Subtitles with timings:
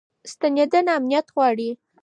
[0.31, 1.69] ستنېدنه امنیت غواړي.